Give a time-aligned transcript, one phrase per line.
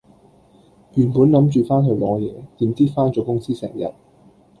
[0.95, 3.87] 原本諗住返去攞嘢，點知返咗公司成日